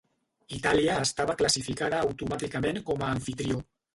[0.59, 3.63] Itàlia estava classificada automàticament com a amfitrió.